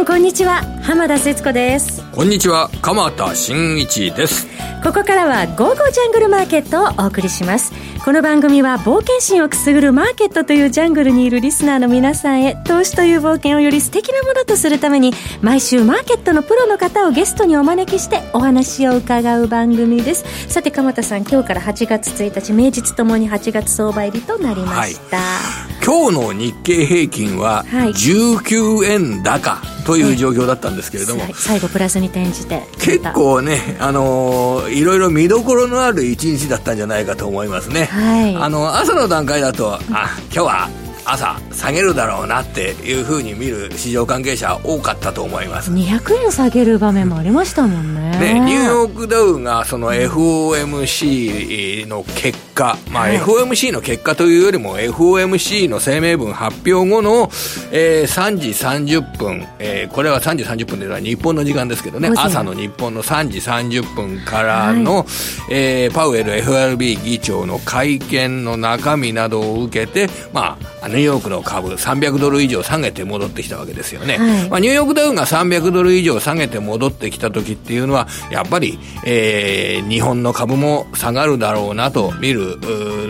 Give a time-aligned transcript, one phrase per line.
[0.00, 0.62] んこんにちは。
[0.82, 2.02] 浜田節子です。
[2.12, 2.70] こんにちは。
[2.80, 4.46] 鎌田新一です。
[4.82, 7.70] ここからは「ゴーゴージャングルマーケット」をお送りします
[8.02, 15.12] この番組は冒険心をくすぐるマーケットというジャングルにいるリスナーの皆さんへ投資という冒険をより素敵なものとするために
[15.42, 20.24] 毎週マーケットのプロの方をゲストにお招きしてお話を伺う番組です。
[20.48, 39.80] さて鎌田さん今日から8月1日名実ともに8月相場入りとなりました、はい、今日の日経平均は19円高という状況だったんですけれども、最後プラスに転じて結構ね、あのー、いろいろ見どころのある一日だったんじゃないかと思いますね、はい、あの朝の段階だとあ
[40.26, 40.68] 今日は
[41.04, 45.72] 朝下げるだろうなっていうふうに見る市場関係者多かったと思います。
[45.72, 48.18] 200円下げる場面もありましたもんね。
[48.18, 57.30] ねニューヨークダウがその FOMC の結果、まあ、FOMC の結果というよりも FOMC の声明文発表後の、
[57.72, 62.10] えー、3時30分、えー、これは3時30分では日本の時間ですけどね。
[62.16, 65.06] 朝の日本の3時30分からの、はい、
[65.50, 74.18] えー、パウエル FRB 議長の会見の中身などを受けてまあニューヨークの株300ドル以上下げて戻ってきたわけですよね。
[74.18, 82.58] はい、まあ、ニューヨークダウが300ドル以上下げて戻ってきた時っていうのは、やっぱり、えー、日本の株も下がるだろうなと見る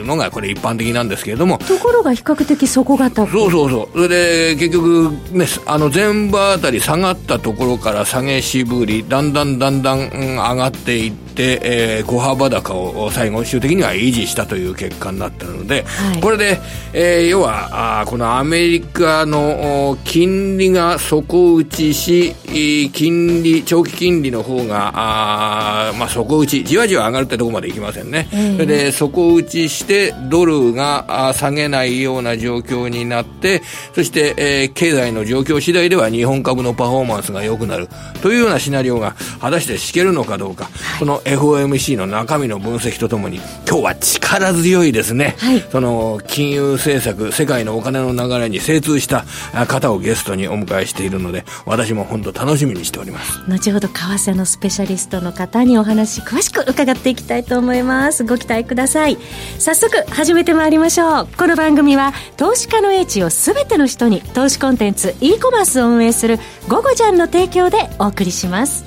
[0.04, 1.58] のがこれ一般的なんですけれども。
[1.58, 3.30] ところが比較的底堅く。
[3.30, 3.88] そうそうそう。
[3.92, 16.60] それで結局ね、あの前場あたり下がったところから下げしぶり、だんだんだんだん、上がっていって、えー、小幅高を最後終的には維持したという結果になったので、はい、これで、
[16.92, 28.28] えー、要はあこのアメリカの金利が底打ちし、金利、長期金利の方が、あまあ、底打ち、じわじわ上がるってとこまでいきませんね。
[28.30, 33.62] それで、底打ちして、ドルが下げないような状況になって、
[33.94, 37.88] そして、えー、経済の状況次第では日本株のパフォーマンスが良くなる。
[38.22, 43.36] というようなシナリオが果たして敷けるのかどうか、この FOMC の中身の分析とともに、
[43.68, 45.36] 今日は力強いですね。
[45.38, 49.24] はい、その、金融政策、世界のお金の流れに精通した
[49.66, 53.38] 方をゲストにお迎えしているので、私も本当楽しみにしております。
[53.46, 58.24] 後ほど為替のスペシャリストの方にお話詳しく伺っていきたいと思います。
[58.24, 59.18] ご期待ください。
[59.58, 61.28] 早速始めてまいりましょう。
[61.36, 68.84] この番組は投資家の英知を全ての人に投資コンテンツ e コマースを運営するゴゴジャンの提供でお送りします。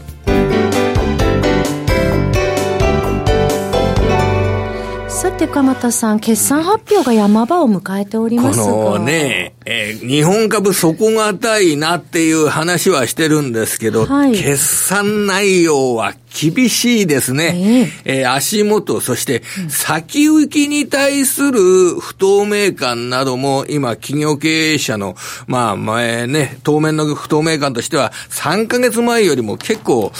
[5.23, 8.66] さて鎌田さん、決算発表が山場を迎えておりますが。
[8.66, 18.01] このね、えー、日本株底堅いなっていう話はしてるんですけど、はい、決算内容は厳しいですね。
[18.06, 21.62] えー、えー、足元、そして先行きに対する
[22.01, 25.16] 不透明感なども今企業経営者の、
[25.47, 30.12] まあ前ね、当面の不透明感としては3ヶ月前よりも結構、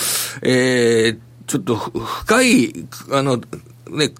[0.44, 3.42] えー、ちょっと深い、あの、
[3.90, 4.12] ね、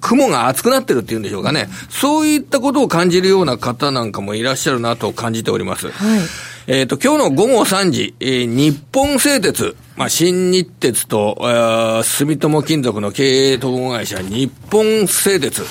[0.00, 1.68] 雲が厚くなってるっていうんでしょうかね。
[1.90, 5.90] そういったことを感じるような方なんかもいらっしゃるなと感じております。
[5.90, 6.20] はい。
[6.66, 15.64] えっ、と、今日の午後3時、えー、日本製鉄、まあ、新日鉄と、えー、住友金属の経営統合会社、日本製鉄、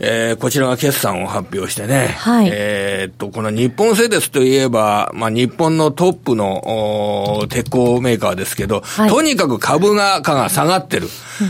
[0.00, 11.08] えー、こちらが決算を発表してね、はい、えっと、この日本製鉄といえば、まあ、日本のトップの鉄鋼メーカーですけど、はい、とにかく株価が下がってる。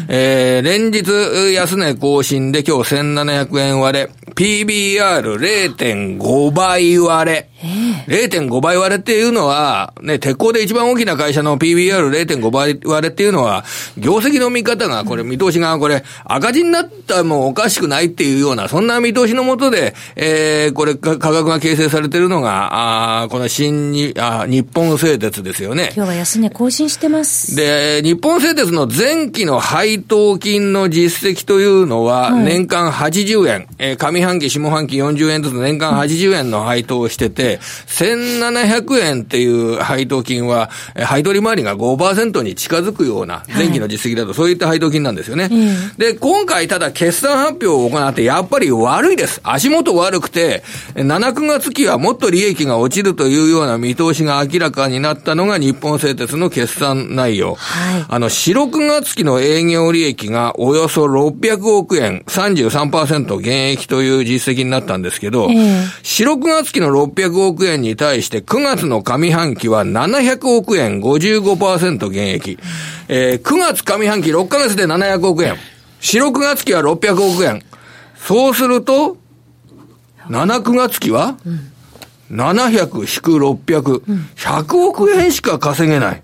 [0.09, 7.51] えー、連日安値更新で今日1700円割れ、PBR0.5 倍割れ。
[8.07, 13.65] 0.5倍割れっていうのは、ね、鉄鋼で一番大きな会社の PBR0.5 倍割れっていうのは、
[13.97, 25.93] 業績の見方が、これ見通しが、これ、赤字になったもおかしくないっていうような、そんな見通しのもとで、えー、これ、価格が形成されてるのが、あこの新に、あ日本製鉄ですよね。
[25.97, 27.57] 今日は安値更新してます。
[27.57, 45.45] で、日本製鉄の前期の配当金の実績というのは、年間80円、はい、えー、上半期、下半期40円ずつ年間80円の配当をしてて、1700円っていう配当金は、配当利回りが5%に近づくような、前期の実績だとそういった配当金なんですよね。
[45.45, 49.41] はい、で、今回ただ決算発表を行って、やっぱり悪いです。
[49.45, 50.63] 足元悪くて、
[50.95, 57.55] 7、9月期はもっと利益が落ちるというような見通しが明らかになったのが日本製鉄の決算内容。
[57.55, 72.59] はい、あの、4、6月期の営業利益がおよそ600億円、33%減益という実績になったんですけど、えー、4、6月期の600億円に対して9月の上半期は700億円、55%減益。
[73.09, 75.57] えー、9月上半期6ヶ月で700億円。
[76.01, 77.63] 4、6月期は600億円。
[78.27, 79.19] そうすると、
[80.29, 81.71] 7、9月期は、うん。
[82.31, 84.03] 700引く600、
[84.35, 86.23] 100億円しか稼げない。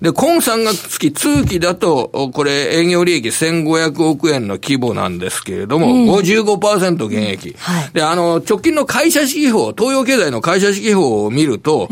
[0.00, 7.54] で、今3月月、通期だと、これ営業利益1500億円の規模なんですけれども、55%減益。
[7.92, 11.88] で、あの、直近の会社指標、東洋経済の会社指標を見ると、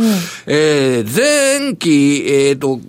[0.46, 2.80] えー、前期、えっ、ー、と、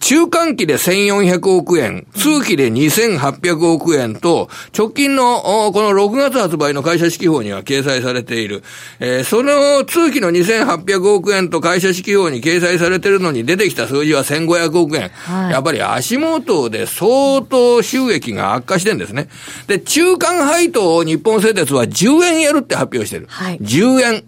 [0.00, 8.62] 中間期で1400億円、通期で2800億円と、直近のこの6月発売の会社指標には掲載されている。
[9.00, 15.08] えー、その通期の2800億円と会社指標に掲載されているのに出てきた数字は1500億円。
[15.10, 19.28] はい、やっぱり足元で相当収益が悪化してるんですね。
[19.66, 23.26] で、中間配当を日本製鉄は10円やるって発表してる。
[23.28, 24.24] はい、10円。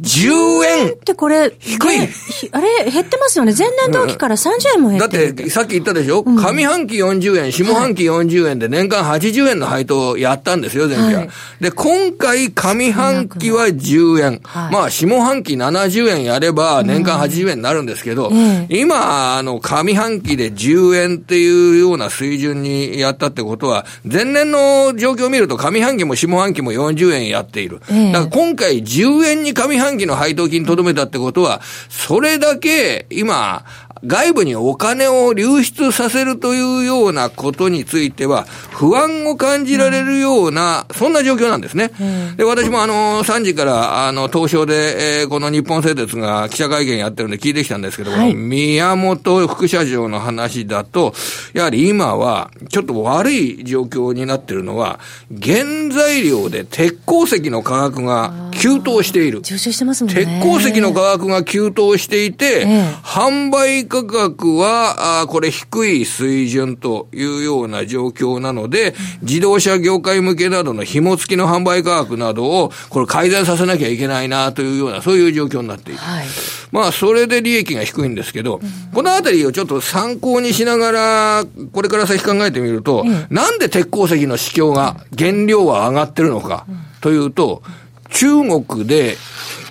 [0.00, 2.08] 10円ってこれ、低い。
[2.52, 3.54] あれ、減ってますよね。
[3.56, 11.20] 前年同期から30円も減ってる、だって、さっき言ったでしょ、うん、上半期40円、下半期40円で年間80円の配当をやったんですよ、前期は。
[11.20, 11.30] はい、
[11.60, 14.40] で、今回上半期は10円。
[14.42, 27.80] はい、まあ、下半期70円やれば年間80円になるんですけど、うん、今、あの、上半期で10円っていうような水準にやったってことは、前年の状況を見ると上半期も下半期も40円やっている。
[27.80, 31.60] だから今回10円に上半期の配当金とどめたってことは、
[31.90, 33.64] それだけ今、
[34.06, 41.90] 外部にお金を流出させるというようなことについては、不安を感じられるような、そんな状況なんですね。
[42.36, 51.12] で、私もあの、3時から、あの、東証で、えー、この日本製鉄が記者会見やってるんで聞いてきたんですけど、はい、宮本副社長の話だと、
[51.52, 54.98] やはり今は、ちょっと悪い状況になってるのは、
[55.42, 59.42] 原材料で鉄鉱石の価格が急騰している。
[59.42, 60.24] 上昇してますもんね。
[60.24, 75.98] 鉄鉱石の価格が急騰していて、ええ、販売価格は、あこれ低い水準というような状況なので、自動車業界向けなどの紐付きの販売価格などを、これ改善させなきゃいけないなというような、そういう状況になっている。
[75.98, 76.26] はい、
[76.70, 86.64] まあ、それで利益が低いんですけど、うん、このあたりをちょっと参考にしながら、これから先考えてみると、うん、なんで鉄鉱石の市況が、原料は上がってるのか、
[87.00, 87.64] というと、
[88.10, 88.26] 中
[88.64, 89.16] 国で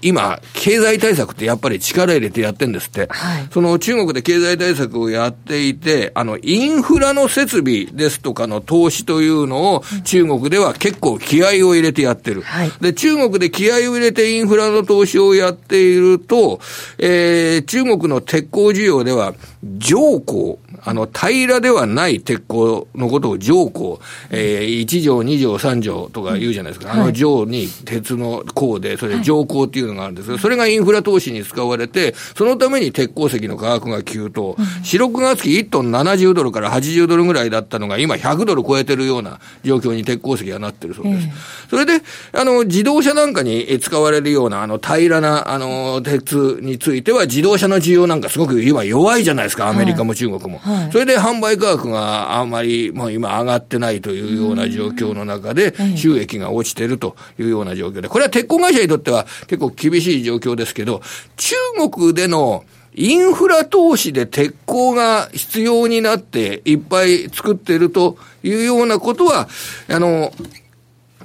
[0.01, 3.07] 今、経済対策ってやっぱり力入れてやってんですって。
[3.09, 12.41] はい、その中国で経済対策をやっていて、あの、インフラの設備ですとかの投資というのを中国では結構気合を入れてやってる。
[12.41, 16.59] はい、で、中国で気合を入れてインフラの投資をやっていると、
[16.97, 19.33] えー、中国の鉄鋼需要では、
[19.77, 23.99] 上鋼、あの、平らではない鉄鋼のことを上鋼、
[24.29, 26.93] えー、1条、2条、3条とか言うじゃないですか。
[26.93, 34.55] あの上に鉄の鋼で、それ上鋼っていうのがあるんですけど、それがインフラ投資に使われて、そのために鉄鉱石の価格が急騰。
[34.83, 41.27] 4、6月期1トン70ドルから80ドルぐらいだったのが、今100ドル超えてるような状況に鉄鉱石がなってるそうです。
[41.69, 42.01] それで、
[42.33, 50.59] あの、自動車なんかに使われるような、あの、平らな、あの、鉄については、自動車の需要なんかすごく今弱いじゃないですか、アメリカも中国も。
[50.59, 61.01] はい、それで販売価格があんまり、もう今上がってないというような状況の中で、収益が落ちてるというような状況で、これは鉄鋼会社にとっては結構厳しい状況ですけど、
[61.37, 61.55] 中
[61.89, 69.47] 国でのインフラ投資で鉄鋼が必要になっていっぱい作っているというようなことは、
[69.87, 70.33] あの、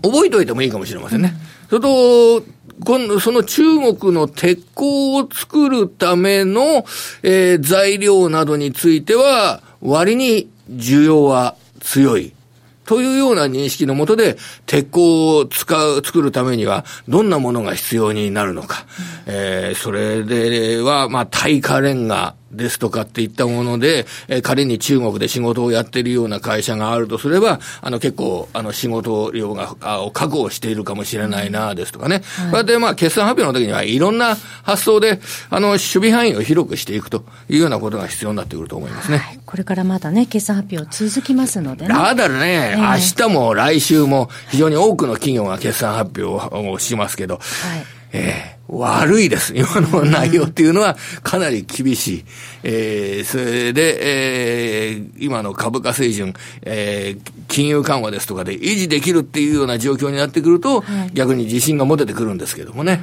[0.02, 1.34] 覚えておいてもいいかもしれませんね。
[1.68, 2.42] それと、
[2.84, 3.62] 今度、その中
[3.96, 6.84] 国の鉄鋼を作るための、
[7.22, 12.32] えー、材料などについては、割に需要は強い。
[12.84, 14.36] というような認識のもとで、
[14.66, 18.86] 鉄鋼を使う、作るためには、どんなものが必要になるのか。
[19.26, 32.22] うん、えー、それでは、まあ、耐火レンガですとかっていったもので、えー、仮に中国で仕事をやっているような会社があるとすれば、あの結構、あの仕事量が、あを確保しているかもしれないな、ですとかね。
[32.36, 35.20] はい、こうやってまあ決算発表の時にはいろんな発想で、
[35.50, 39.18] あの、守備範囲を広くしていくというようなことが必要になってくると思いますね。
[39.18, 41.88] はい、これからまだね、決算発表続きますのでね。
[41.88, 49.52] だからね、えー、明日も来週も非常に多くの企業が決算発表をしますけど、はい、えー悪いです。
[49.56, 52.24] 今の内容っていうのはかなり厳しい。
[52.62, 63.00] えー、それで、えー、今の株価水準、えー、金融緩和ですとかで維持できるっていうような状況になってくると、はい、逆に自信が持ててくるんですけどもね。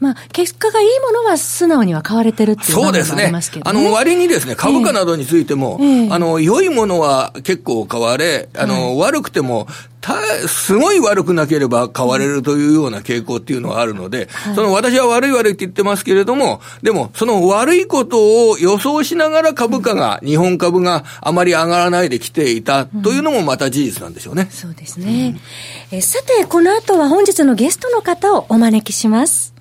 [0.00, 3.32] まあ、結果がいいものは素直には買われてるっていうそうですね。
[3.62, 9.66] あの、割にですね、株価などについても、えー、あの、良いものは結構買われ、あの、悪くても、
[10.06, 10.14] た、
[10.48, 24.42] すごい悪くなければ買われるというような傾向っていうのはあるので、はい、その私は悪い悪いって言ってますけれども、でも、その悪いことを予想しながら株価が、日本株があまり上がらないできていたというのもまた事実なんでしょうね。
[24.42, 25.34] うん、そうですね。
[25.90, 29.55] うん、えさて、この後は本日のゲストの方をお招きします。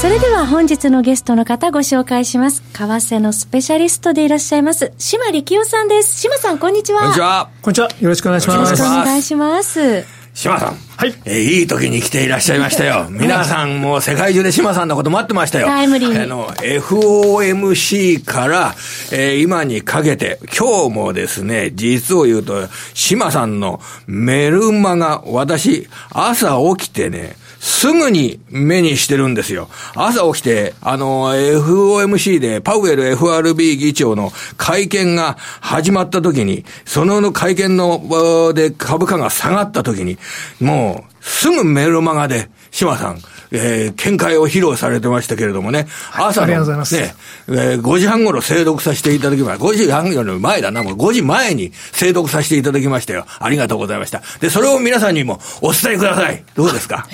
[0.00, 2.62] それでは本日のゲストの方ご紹介します。
[2.72, 6.18] 為替のスペシャリストでいらっしゃいます、島力夫さんです。
[6.22, 7.00] 島さん、こんにちは。
[7.00, 7.50] こんにちは。
[7.60, 7.90] こんにちは。
[8.00, 8.56] よろしくお願いします。
[8.56, 10.20] よろしくお願いします。
[10.32, 10.74] 島さん。
[10.96, 11.14] はい。
[11.26, 13.08] えー、いい時に来ていらっしゃいましたよ。
[13.12, 15.66] 皆さんも世界中で島さんのこと待ってましたよ。
[15.66, 18.74] タイムリーあの、FOMC から、
[19.10, 29.68] えー、今にかけて、今日もですね、実を言うと、島さんのメルマガ、私、朝起きてね、すぐに目にしてるんですよ。
[29.94, 40.16] 朝起きて、あの、FOMC でパウエル FRB 議長の会見が始まった時に、その会見の、で株価が下がった時に、
[40.58, 43.20] もう、すぐメルマガで、島さん、
[43.52, 49.64] えー、見解を披露されてましたけれどもね、朝の、ね、えー、5時半頃精読させていただきました。
[49.64, 53.26] 5時半より前だな、もう5時前に精読させていただきましたよ。
[53.38, 54.22] ありがとうございました。
[54.40, 56.44] で、それを皆さんにもお伝えください。
[56.54, 57.06] どうですか？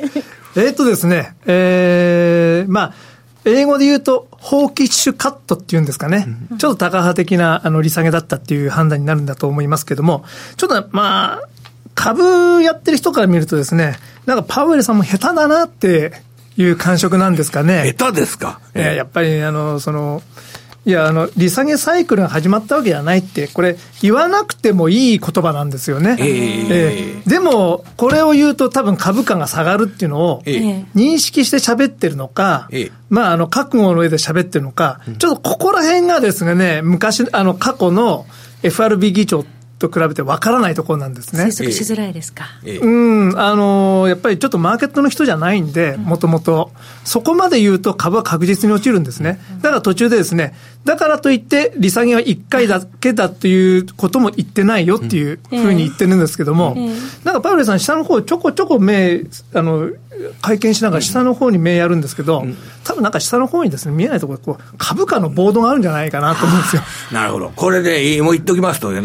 [0.56, 2.94] えっとですね、えー、まあ、
[3.44, 6.26] 英語で言うと、放棄種カットっていうんですかね。
[6.52, 10.24] うん、ちょっと高派的なあの利下げだったっていう判断になるんだと思いますけども、
[10.56, 11.48] ちょっとまあ、
[11.94, 13.96] 株やってる人から見るとですね、
[14.26, 16.12] なんかパウエルさんも下手だなって
[16.56, 17.94] いう感触なんですかね。
[17.96, 20.22] 下手ですか、えー、やっぱり、あの、その、
[20.84, 26.16] いや、あの、利下げサイクルが始まったわけじゃないって、これ、言わなくてもいい言葉なんですよね。
[26.18, 38.26] えー、えー、でも、これを言うと多分株価が下がるっていうのを、認識して喋ってるのか、えー、まあ、あの、覚悟の上で喋ってるのか、ちょっとここら辺がですね、昔、あの、過去の
[38.64, 41.44] FRB 議長って、と比べてわからないところなんですね。
[41.44, 42.44] 推測しづらいですか。
[42.64, 46.70] うん、あの、やっぱりちょっとマーケットの人じゃないんで、もともと。
[47.04, 49.40] そこまで言うと株は確実に落ちるんですね。
[49.60, 56.76] だから途中でですね、だからといって利下げは1回だけだっていうことも言ってないよっていうふうに言ってるんですけども、
[57.24, 59.22] なんかパウレさん下の方ちょこちょこ目、
[59.54, 59.90] あの、
[60.40, 62.44] 会見しながら下の方に目やるんですけど、
[62.84, 66.82] 多分なんか下の方にですね、見えないところこう、株価のボードがあるんじゃないかなと思うんですよ。
[67.12, 67.52] なるほど。
[67.54, 69.02] これで、もう言っときますとね、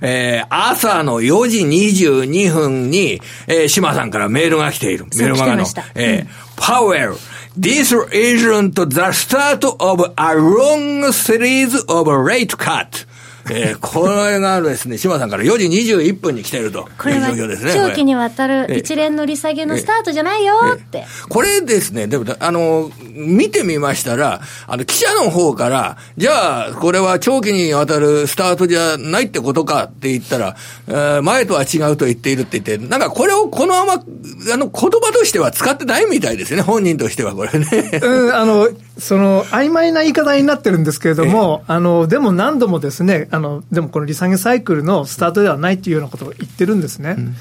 [0.00, 5.06] えー、朝の4時22分に、えー、島さんからメールが来ている。
[5.16, 5.64] メールマガの。
[5.94, 7.14] えー、パウエル、
[7.54, 13.04] This isn't the start of a long series of rate cut.
[13.50, 17.72] えー、これがですね、島さんから4時21分に来てるという状況ですね。
[17.74, 21.04] 長期にわたる一連の利下げのスタートじゃないよって。
[21.28, 30.56] これですね、でも、あの、見てみましたら、あの、記者の方から、じゃあ、これは長期にわたるスタートじゃないってことかって言ったら、
[30.88, 38.00] えー、前とは違うと言っているって言って、なんかこれをこのまま、あの、言葉としては使ってないみたいですね、本人としてはこれね。
[38.02, 38.68] うん、あの、
[38.98, 47.16] その、曖昧な言い方になってるんですけれども、あの、でも何度もですね、あの、でもこの利下げサイクルのスタートではないっていうようなことを言ってるんですね。
[47.18, 47.34] うん、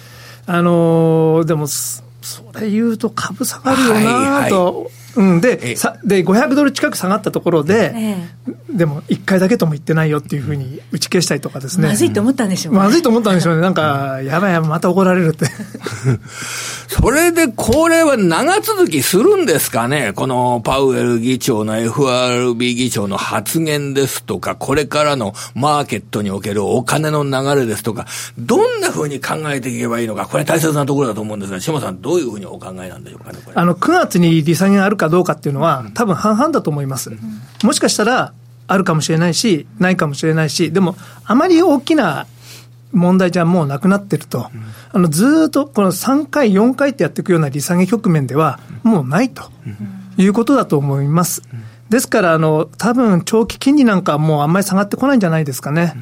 [0.45, 2.01] あの、でも、そ
[2.60, 4.01] れ言うと株下がるよな
[4.50, 11.89] と、はいはいうん、でさで500ドル近く下がったところで、ええ、でも1回だけとも言ってないよっていうふうに打ち消したりとかですね。
[11.89, 12.79] まずいと思ったんでしょうね。
[12.79, 13.62] まずいと思ったんでしょうね。
[13.62, 15.46] なんか、やばいやばい、また怒られるって。
[16.88, 20.13] それで、これは長続きするんですかね？
[20.15, 37.12] このパウエル議長の FRB 議長の発言ですとか、これからのマーケットにおけるお金の流れですとか、どんなふうに考えていけばいいのか、これ大切なところだと思うんですが、島さん、どういうふうにお考えなんでしょうかね、あの、9月に利下げがあるかどうかっていうのは、多分半々だと思います。
[37.63, 38.33] もしかしたら、
[38.67, 40.95] あるかもしれないし、ないかもしれないし、でも、
[41.25, 42.25] あまり大きな
[42.93, 44.50] 問題じゃもうなくなってると、
[44.93, 49.43] あのずっとこの3回、4回ってやっていくような利下げ局面では、もうないと
[50.17, 51.41] いうことだと思います。
[51.89, 55.93] ですから、あの多分長期金利なんかもうあんまり下がってこないんじゃないですかね。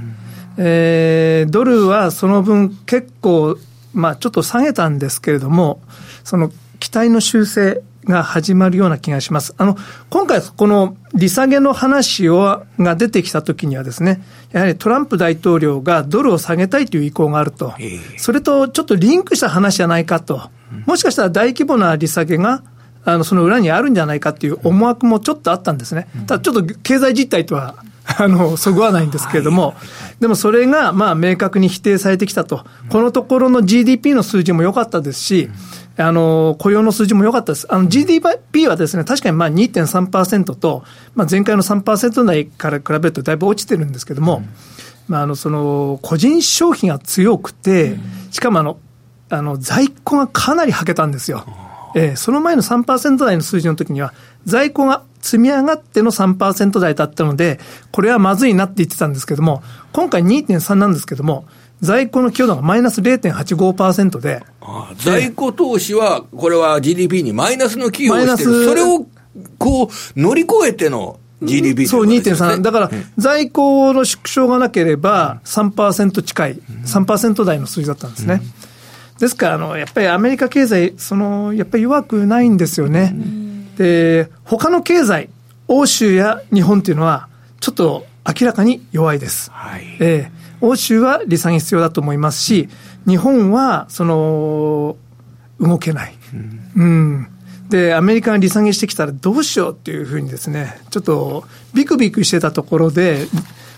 [0.58, 3.58] えー、ドルはその分結構、
[3.93, 5.81] まあ、ちょっと下げたんですけれども、
[6.23, 9.53] その期待の修正が始まるような気がします。
[9.57, 9.77] あの、
[10.09, 14.21] 今回この利下げの話を、が出てきたときにはですね、
[14.51, 17.73] やはりトランプ大統領がドルを下げたいという意向があると。
[18.17, 20.49] それとちょっとリンクした話じゃないかと。
[20.85, 22.63] もしかしたら大規模な利下げが、
[23.05, 26.07] あの、その裏にあるんじゃないかっていう思惑もちょっとあったんですね。
[26.27, 27.75] ただちょっと経済実態とは
[28.17, 29.75] あの、そぐわないんですけれども、
[30.19, 32.65] でもそれが、まあ、明確に否定されてきたと。
[32.89, 35.49] このところの GDP の数字も良かったですし、
[36.01, 37.68] あの、雇用の数字も良かったです。
[37.70, 44.46] あの、GDP はですね、確かにまあ2.3%と、まあ前回の3%台から比べるとだいぶ落ちてるんですけども、うん、
[45.10, 47.98] まああの、その、個人消費が強くて、
[48.32, 48.79] しかもあの、
[49.29, 51.46] あの、在庫がかなりはけたんですよ。
[51.96, 54.13] えー、その前の3%台の数字の時には、
[54.46, 57.60] 在庫が積み上がっての3%台だったので、
[57.91, 61.46] これはまずいなって言ってたんですけども、今回2.3なんですけども、
[61.81, 64.43] 在庫の強度がマイナス0.85%で。
[64.62, 68.65] ああ在庫投資は、これは GDP にマイナスの寄与をしてる。
[68.65, 69.05] それを
[69.57, 72.62] こう、乗り越えての GDP、そう、2.3。
[72.62, 78.41] だから、在庫の縮小がなければ3%近い、3%台の数字だったんですね。
[79.19, 83.15] ですから、あの、やっぱりアメリカ経済、その、やっぱり弱くないんですよね。
[83.77, 85.29] で、他の経済、
[85.67, 87.27] 欧州や日本っていうのは、
[87.59, 89.51] ちょっと明らかに弱いです。
[89.51, 92.70] はい、えー、欧州は利下げ必要だと思いますし、
[93.08, 94.98] 日本は、その、
[95.60, 96.16] 動けない。
[96.34, 97.28] うん、うん
[97.70, 103.28] で、アメリカが利下げしてきたらどうしようっていうふうにですね、ちょっとビクビクしてたところで、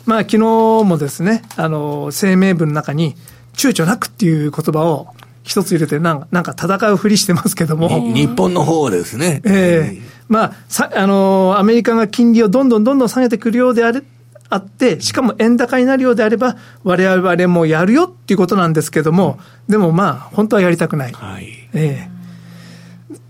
[0.06, 3.16] まあ昨日もですね、あの、声明文の中に、
[3.54, 5.08] 躊躇なくっていう言葉を
[5.44, 7.90] 一つ入れてなんか、なんか戦うふりしてますけども。
[8.14, 9.42] 日本の方ですね。
[9.44, 14.02] ええー、まあ、さ、あの、アメリカが金利をどんどんどんどん下げてくるようであれ、
[14.51, 21.12] あって、しかも円高になるようであれば、我々もやるよっていうことなんですけども、でもまあ、本当はやりたくない。
[21.13, 22.08] はい、ええ。
[22.17, 22.22] ー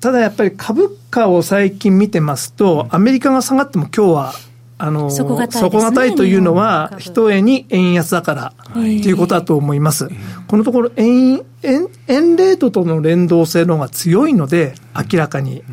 [0.02, 4.34] ただやっぱり株価を最近見てますと、アメリカが下がっても今日は、
[4.80, 9.12] あの、底堅いというのは、一重に円安だからとい。
[9.12, 10.10] うことだと思います。
[10.48, 15.64] このところ円、円、円レートとの連動性の方が強いので、明らかに。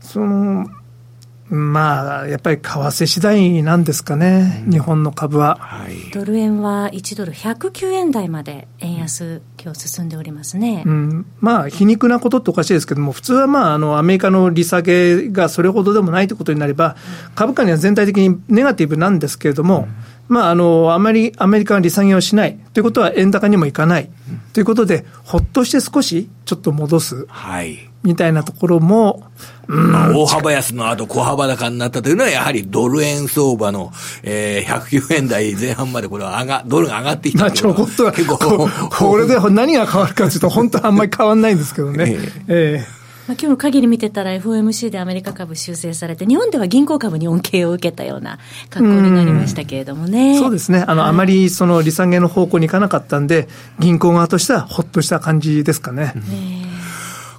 [0.00, 0.68] その、
[1.50, 16.96] まあ、やっぱり為替次第なんですかね、うん、日本の株は、はい、ドル円は1ドル109円台まで円安、今日進んでおりますね、うん、まあ、皮肉なことっておかしいですけども、普通は、まあ、あのアメリカの利下げがそれほどでもないということになれば、
[17.34, 19.88] 株価には全体的にネガティブなんですけれども、うん、
[20.28, 22.58] まあ、あのあまりアメリカが利下げをしない。
[22.74, 24.10] ということは、円高にもいかない。
[24.52, 27.26] ということで、ほっとして少しちょっと戻す。
[27.28, 27.88] はい。
[28.02, 29.24] みたいなところも、
[29.66, 42.04] まあ、大幅安の後、小幅高になったというのは、やはりドル円相場の、えー、109円台前半までこれは上が、ドルが上がってきたちょこっと結構こ、これで何が変わるかというと、本当はあんまり変わらないんですけどね。
[42.08, 42.97] えー、えー
[43.28, 48.38] まあ、今日の限り見てたら FOMC でアメリカ株修正されて、日本では銀行株に恩恵を受けたような
[48.70, 50.38] 格好になりましたけれどもね。
[50.38, 50.82] そうですね。
[50.88, 53.46] あの、はい、あまりその利下げの方向に行かなかったんで、
[53.78, 56.14] 銀行側としてはほっとした感じですかね。
[56.14, 56.68] ね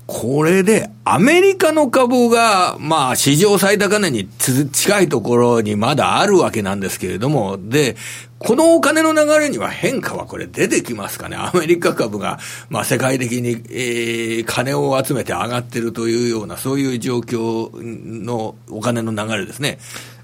[0.06, 7.96] これで、アメリカの株が、まあ、史上最高値に近いところにまだあるわけなんですけれども、で、
[8.40, 11.36] このお金の流れには変化はこれ出てきますかね？
[11.36, 19.78] アメリカ株が、まあ、世界的に、えー、金を集めて上がってるというような、そういう状況のお金の流れですね。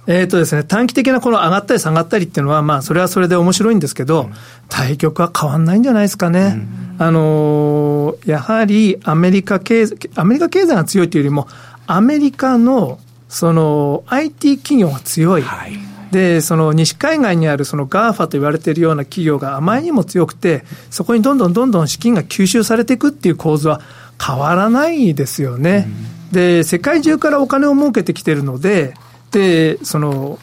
[0.08, 4.30] えっ、とですね、短期的なこの上がったり下がったりっていうのは、まあ、それはそれで面白いんですけど、
[4.70, 6.40] 対局は変わんないんじゃないですかね。
[6.40, 11.50] うん、あのー、やはりアメリカ経済、アメリカ経済が強いというよりも、
[11.86, 15.42] アメリカの、その、IT 企業が強い。
[15.42, 23.82] はいで、その西海岸にあるその GAFA と言われているような企業があまりにも強くて、そこにどんどんどんどん資金が吸収されていくっていう構図は
[24.26, 25.90] 変わらないですよね。
[26.30, 28.94] うん、で、世界中からお金を儲けてきてるので、
[29.32, 30.40] で、その、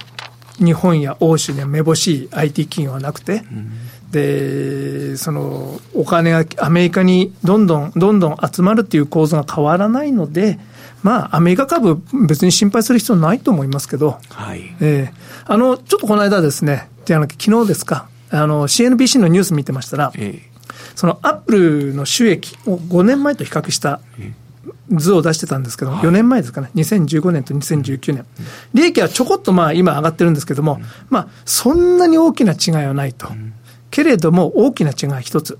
[0.58, 3.70] 日本や欧州にはめぼしい IT 企業はなくて、うん、
[4.10, 10.58] で、その、お金がアメリカにどんどん、どんどん集まるっていう構図が変わらないので、
[11.02, 14.74] まあ、アメリカ株、別に心配する必要ないと思いますけど、はい。
[14.80, 20.40] えー、あの、ちょっとこの間ですね、じゃな昨日ですか、あの、CNBC のニュース見てましたら、えー、
[20.94, 24.00] そのアップルの収益を5年前と比較した
[24.90, 28.26] 図を出してたんですけど、4年前ですかね、2015年と2019年、
[28.74, 33.28] 利益はちょこっとまあ今上がってるんですけども、まあ、そんなに大きな違いはないと、
[33.90, 35.58] けれども、大きな違いは一つ。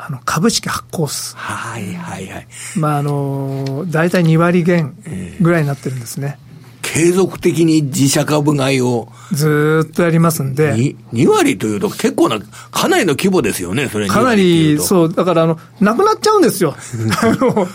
[0.00, 1.36] あの株式発行数。
[1.36, 2.46] はいはいはい。
[2.76, 4.96] まああの、大体2割減
[5.40, 6.38] ぐらいになってるんですね。
[6.82, 9.08] 継続的に自社株買いを。
[9.32, 10.74] ずっとやりますんで。
[10.74, 12.38] 2, 2割というと結構な、
[12.70, 16.74] かなりの規模ですよね、それかなり、そう、だからあの、なくなっちゃうんですよ。
[17.20, 17.68] あの、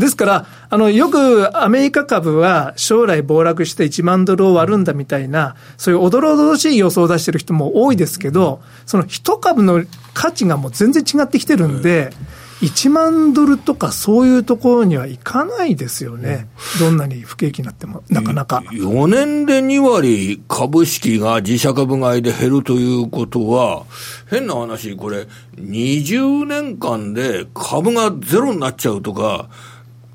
[0.00, 9.84] ですから、あの、よくアメリカ株は将来暴落して1万ドルを割るんだみたいな、そういうおどろおどろしい予想を出してる人も多いですけど、その一株の
[10.14, 12.12] 価値がもう全然違ってきてるんで、
[12.60, 16.46] 1万ドルとかそういうところにはいかないですよね。
[16.78, 18.62] どんなに不景気になっても、なかなか。
[18.70, 23.84] 4年で2割株式が自社株買いで減るということは、
[24.28, 29.48] 変な話、これ、20年間で株がゼロになっちゃうとか、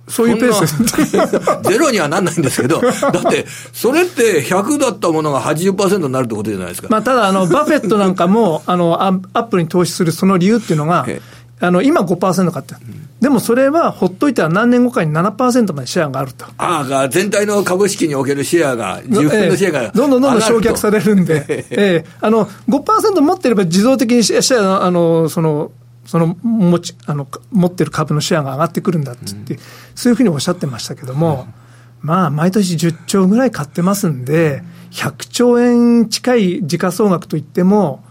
[0.07, 1.69] そういうペース。
[1.69, 6.87] ゼロにはなんないんですけど、だって、それって100だったものが80%になるってことじゃないですか。
[6.89, 11.05] まあ、ただ、あの、バフェットなんかも、あの、アップルに投資するその理由っていうのが、
[11.59, 16.45] あの、今5%買って、うん、でもそれはほっといたら何年後かに7%までシェアがあると。
[16.57, 22.05] ああ、全体の株式におけるシェアが、自分のシェアが、えどんどんどんどん消却されるんで、ええ。
[22.19, 25.71] あの、5%持ってれば自動的にシェア、あの、その、
[26.05, 29.59] その持ちあの持ってる株のシェアが上がってくるんだってって、うん、
[29.95, 31.47] そういうふうにおっしゃってましたけども、
[32.01, 38.03] まあ、毎年10兆ぐらい買ってますんで、100兆円近い時価総額といっても、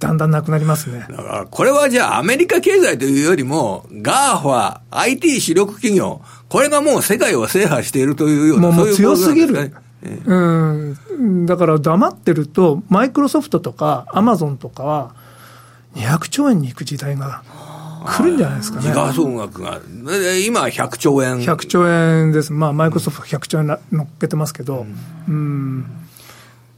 [0.00, 1.06] だんだんなくなりますね。
[1.08, 9.72] だから、これはじゃあアメリカ経済というよりも、 GAFA、IT 主力企業、これがもう世界を制覇しているというような、もう強すぎる。
[10.26, 15.14] うん、だから黙ってると、マイクロソフトとかアマゾンとかは、
[15.98, 17.42] 200兆円に行く時代が
[18.06, 18.88] 来るんじゃないですかね。
[18.88, 19.80] 時価総額が、
[20.46, 21.38] 今100兆円。
[21.40, 22.52] 100兆円です。
[22.52, 24.86] まあ、マイクロソフト100兆円乗っけてますけど、
[25.28, 25.86] うん、うん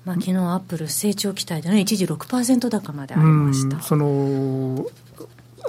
[0.05, 3.81] まあ、昨日アップル成長期待でね、一時6%高までありました。
[3.83, 4.87] その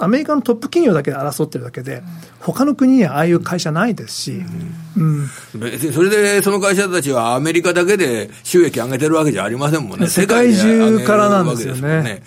[0.00, 2.02] アメリカのトップ企業だけで争ってるだけで、
[2.40, 4.42] 他の国にはああいう会社ないですし、
[4.96, 5.28] うん、
[5.92, 12.22] それでその会社たちはアメリカだけで収益上げてるわけじゃありませんもんね、世界中からなんですよね。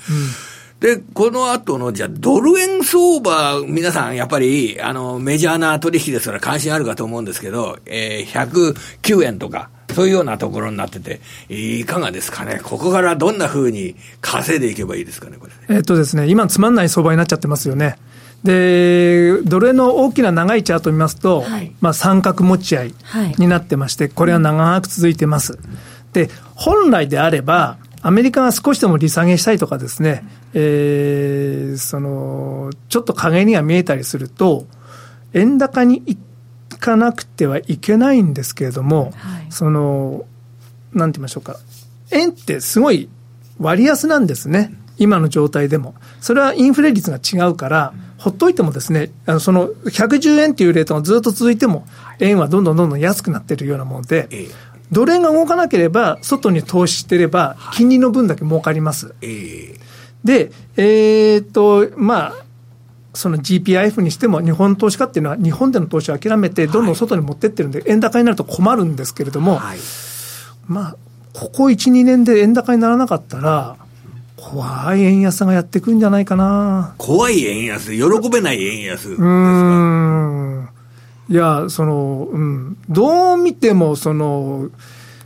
[0.85, 17.97] で、この後の、じゃあ、ドル円相場、皆さん、やっぱり、あの、メジャーな取引ですから関心あるかと思うんですけど、えー、109円とか、そういうようなところになってて、いかがですかね、ここからどんなふうに稼いでいけばいいですかね、これ、ね、えっとですね、今、つまんない相場になっちゃってますよね。
[18.43, 22.93] で、ドル円の大きな長いチャートを見ますと、はい、まあ、三角持ち合い
[23.39, 25.57] になってまして、これは長く続いてます。
[26.13, 34.67] で、本来であれば、アメリカが少しでも利下げしたいとかですね、えー、その、ちょっと影には見えたりすると、
[35.33, 36.15] 円高に行
[36.77, 40.23] かなくてはいけないんですけれども、はい、その、
[40.93, 41.57] なんて言いましょうか、
[42.11, 43.09] 円ってすごい
[43.59, 44.71] 割安なんですね。
[44.99, 45.95] 今の状態でも。
[46.21, 51.87] それはインフレ率が違うから、ほっといてもですね、あのその110円っていうレートがずっと続いても、
[52.19, 54.29] 円はどんどんどんどん安くなってるようなもので、
[54.91, 59.15] ドル円が動かなければ、外に投資してれば、金利の分だけ儲かります。
[60.23, 62.33] で、えー、っと、まあ、
[63.13, 69.79] その GPIF にしても、日本投資家っていうのは、日本での投資を諦めて、どんどん外に持ってってるんで、円高になると困るんですけれども、はい、
[70.67, 70.97] まあ、
[71.33, 73.77] ここ1、2年で円高にならなかったら、
[74.37, 76.93] 怖い円安がやってくんじゃないかな。
[76.97, 80.69] 怖い円安、喜べない円安うん。
[81.29, 84.69] いや、その、うん、どう見ても、その、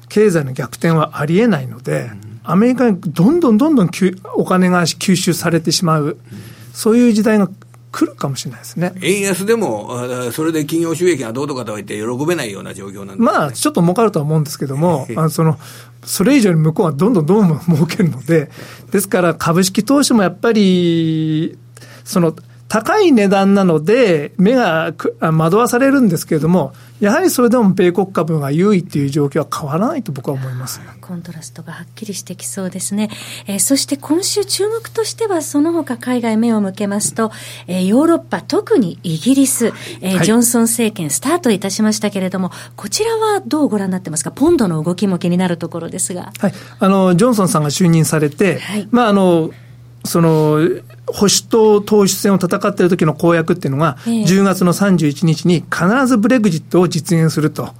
[0.07, 2.09] 経済の逆転はありえないので、
[2.43, 3.91] アメリカにどんどんどんどん
[4.33, 6.17] お金が吸収されてしまう、
[6.73, 7.49] そういう時代が
[7.91, 8.93] 来るかもしれないですね。
[9.01, 15.57] 円安でも、それで企業収益がどうとかとか言って喜べないような状況なんで、ね、まあ、ちょっと儲かるとは思うんですけども、 あのその、
[16.03, 18.49] それ以上に向こうはどんどんどんどん儲けるので、
[18.91, 21.57] ですから株式投資もやっぱり、
[22.03, 22.35] その、
[22.69, 30.79] 高い値段なので、目が惑わされるんですけれども、やはりそれでも米国株が優位っていう状況は変わらないと僕は思います。
[31.01, 33.09] コントラストがはっきりしてきそうですね、
[33.47, 37.31] えー、そして今週、注目としては、その他海外目を向けますと、
[37.65, 46.31] えー、ヨーロッパ、特にイギリス、えー、はい、ジョンソン政権、スタートいたしましたけれども、こちらはどうご覧になってますか、ポンドの動きも気になるところですが。
[46.37, 49.49] はい、あのジョンソンさんが就任されて、はい、まああの
[50.05, 50.59] その
[51.07, 57.73] 保守党党首選を戦っている時の公約っていうのが、10月の31日に必ずブレグジットを実現すると。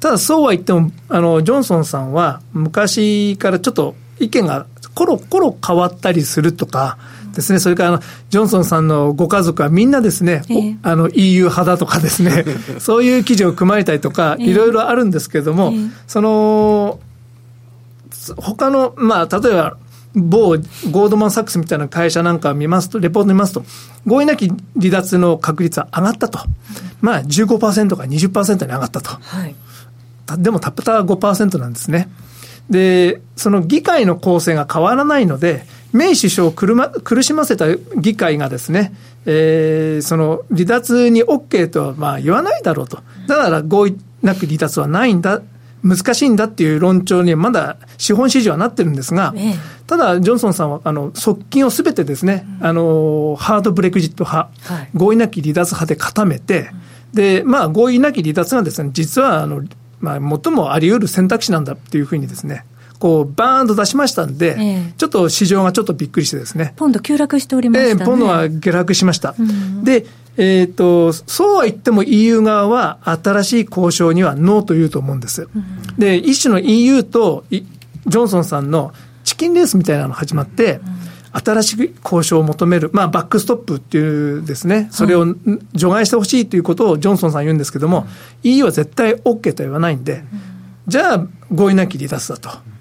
[0.00, 6.98] ただそうは言っても、あの、ジョンソンさんは昔からちょっと意見がコロコロ変わったりするとか、
[7.36, 7.98] ですね、それからあの
[8.30, 12.44] ジョンソンさんのご家族はみんなですね、えー、あの EU 派だとかですね、
[12.80, 16.98] そういう記事を組まれたりとか、いろいろあるんですけれども、えー、その、
[18.38, 19.76] 他の、まあ、例えば、
[20.16, 23.64] 某ゴールドマン・サックスみたいな会社なんかを見ますと、レポート見ますと、
[24.06, 26.38] 合意なき離脱の確率は上がったと。
[27.02, 29.10] まあ15%から20%に上がったと。
[29.10, 29.54] はい、
[30.38, 32.08] でもたった5%なんですね。
[32.70, 38.94] で、その議会の構成が変わらないので、メイ首相を苦しませた議会がですね、
[39.26, 42.98] えー、その離脱に OK とはまあ言わないだろうと。
[43.26, 45.42] だから合意なく離脱はないんだ
[45.86, 49.54] 難しいんだっていう論調にまだ資本市場はなってるんですが、ええ、
[49.86, 56.70] ただ、ジョンソンさんはあの側近をすべてですね、うん、あのハードブレクジット派、はい、合意なき離脱派で固めて、
[57.12, 59.62] でまあ、合意なき離脱がですね実はあの、
[60.00, 62.64] まあ、最もあり得る選択肢なんだっていうふうにですね、
[62.98, 66.72] こう、バーンと出しましたんで、ええ、ちょっと市場がちょっとびっくりしてですね。
[66.76, 68.02] ポンド急落しておりましたね。
[68.02, 69.34] えポンドは下落しました。
[69.38, 75.48] うん、で、えっ、ー、と、そうは言っても EU 側は新しい交渉にはノーと言うと思うんです。
[75.54, 78.92] うん、で、一種の EU とジョンソンさんの
[79.24, 80.80] チキンレースみたいなの始まって、
[81.32, 85.26] うん、新しい交渉を求める、まあ、バックストップっていうですね、それを
[85.72, 88.06] 除外してほしいということをジョンソンさん言うんですけども、
[88.44, 90.22] うん、EU は絶対 OK とは言わないんで、
[90.86, 92.75] じゃあ合意なき離脱だと。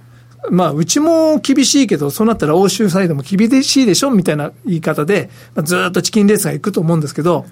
[0.50, 7.46] まあ、うちも厳しいけど、そうなったら欧州サイドも厳しいでしょみたいな言い方で、まあ、ずっとチキンレースがいくと思うんですけど、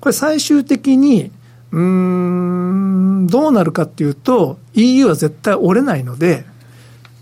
[0.00, 1.30] これ最終的に、
[1.70, 6.44] うーん、どうなるかっていうと、EU は絶対折れないので、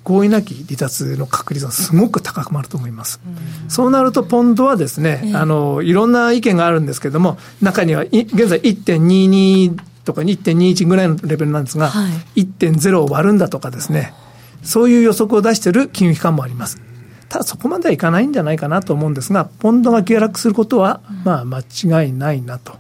[0.02, 3.20] 合意なき離脱の確率はすごく高くなると思います。
[3.24, 14.14] うん、そうなると、ポンドはですね、えー、あの、いろんな意見があるんですけれども、中には、現在1.22とか1.21ぐらいのレベルなんですが、はい、1.0を割るんだとかですね、
[14.62, 16.80] そういう予測を出している金融機関もあります。
[17.28, 22.72] ただそこまではいかないんじゃないかなと思うんですが、ポンドが下落することは、まあ間違いないなと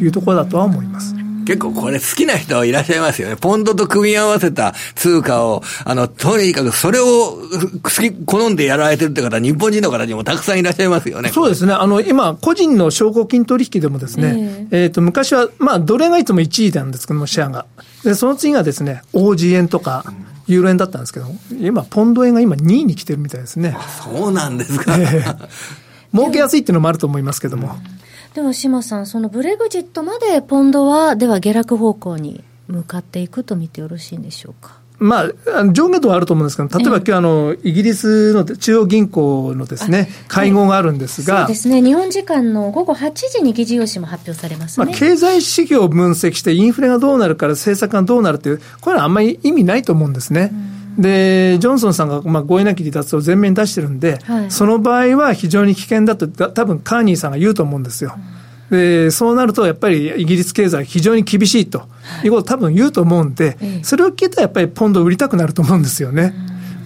[0.00, 1.14] いうところだとは思います。
[1.46, 3.36] 結構これ好きな人いらっしゃいますよね。
[3.36, 11.30] ポンドと組み合わせた通貨を、あの、とにかくそれを好き、好んでやられてるって方、日本人の方にもたくさんいらっしゃいますよね。
[11.30, 11.72] そうですね。
[11.72, 17.66] あの、今、個人の証拠金取引でもですね、えっ、ー、と、昔は、まあ、どれがいつも1位なんですけども、シェアが。
[18.02, 20.04] で、その次がですね、OG 円とか、
[20.46, 21.26] ユーロ円だったんですけど、
[21.60, 23.76] 今、ポンド円が今2位に来てるみたいですね。
[24.04, 24.96] そうなんですか。
[24.96, 25.48] えー、
[26.16, 27.74] 儲けやすいっていうのもあると思いますけども。
[28.34, 34.78] では、島さん、そのブレグジットまでポンドは、では下落方向に向かっていくと見てよろしいんでしょうか？
[34.98, 50.52] まあ、上下度はあると思うんですけど、例えば今日あの、イギリスの中央銀行のですね、会合があるんですが、そうですね、日本時間の午後8時に議事要旨も発表されます、ね、まあ、経済指標を分析して、インフレがどうなるから、政策がどうなるっていう、これはあんまり意味ないと思うんですね。
[50.98, 58.14] で、ジョンソンさんが、まあ、合意なき離脱を前面に出してるんで、はい、その場合は非常に危険だと、多分カーニーさんが言うと思うんですよ。
[58.16, 58.35] うん
[58.70, 61.88] で、そうなるとやっぱりイギリス経済非常に厳しいと。
[62.24, 62.28] い。
[62.28, 66.34] うことを多分言うと思うんで、それを聞いたらやっぱりポンド売りたくなると思うんですよね。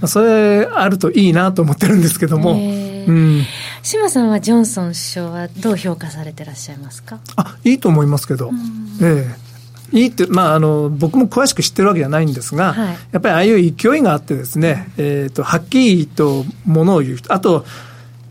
[0.07, 2.59] それあるといいなと思ってるんですけども。
[3.09, 3.43] うん、
[3.83, 7.19] 島さんはジョンソン首相はどう評価されてらっしゃいますか？
[7.35, 8.51] あいいと思いますけど、
[9.03, 9.27] え
[9.93, 17.65] え、いいって、まあ、あの僕も詳しく知ってるわけじゃないんですが、はい、やっぱりああいう勢いがあってですね、えーと、はっきりとものを言うあと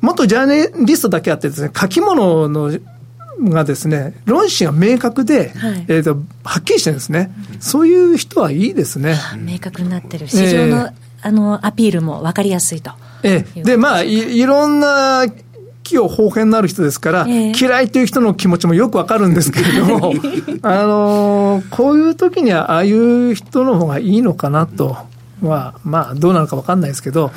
[0.01, 2.71] 元ジャーネリストだけあってですね書き物の
[3.39, 9.15] がですね、論旨が明確で、はい、えーと、はっきりしてるんですね、うん、そういう人はいいですね。
[9.38, 12.91] 明確になってる、市場のえー、あのアピールも分かりやすいと。
[13.23, 15.25] ええ、で、まあい、いろんな
[15.84, 20.13] 器用方変なる人ですから、えー、嫌いという人の気持ちもよくわかるんですけれども、
[20.62, 24.97] あのー、こういう時にはああいう人の方がいいのかなと
[25.41, 27.32] は、まあ、どうなのかわかんないですけど、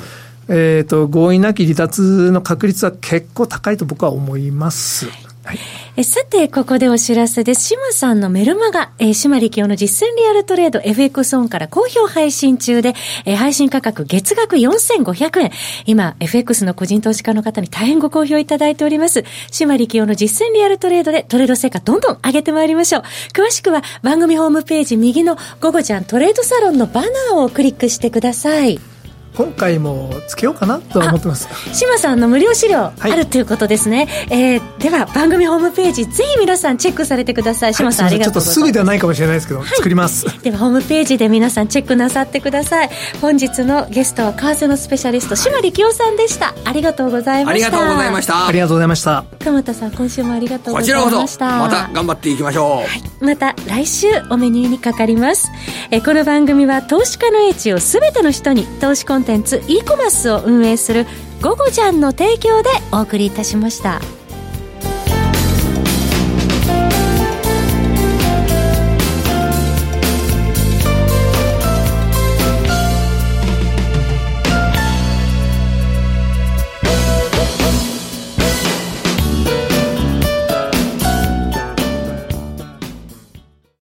[0.49, 5.05] えっ、ー、と、合意なき離脱の確率は結構高いと僕は思います。
[5.05, 5.53] はいは
[5.97, 7.67] い、さて、ここでお知らせです。
[7.67, 12.93] 島さんのメルマガ、えー、島力夫の実践リアルトレード FX オンから好評配信中で、
[13.25, 15.51] えー、配信価格月額4500円。
[15.85, 19.25] 今、FX の個人投資家の方に大変ご好評いただいております。
[19.51, 23.03] 島力夫の実践リアルトレードでトレード成果どんどん上げてまいりましょう。
[23.33, 28.92] 詳しくは番組ホームページ右の午後ちゃんトレードサロンのバナーをクリックしてください。
[29.35, 31.47] 今回もつけようかなと思ってます。
[31.73, 37.73] 島さんの無料資料あるということですね、はい、えー、では番組ホームページぜひ皆さんチェックされてください。
[37.73, 38.55] 島さん、はい、ありがとうございます。
[38.55, 40.25] ちょっとすぐではないかもしれないですけど、はい、作ります。
[40.41, 42.89] ではホームページで皆さんチェックなさってください。
[43.21, 46.53] 本日のゲストは為替のスペシャリスト島力夫さんでした。
[46.65, 47.67] ありがとうございました。
[47.67, 48.47] ありがとうございました。
[48.47, 49.25] ありがとうございました。
[49.43, 51.57] 鎌田さん今週もありがとうございました。
[51.57, 52.87] また頑張っていきましょう、はい、
[53.19, 55.49] また来週お目にかかります。
[55.91, 61.05] えこの番組は投資家の英知をすべての人に投資コンテンツ e コマースを運営する
[61.41, 64.01] 「ゴゴジャン」の提供でお送りいたしました。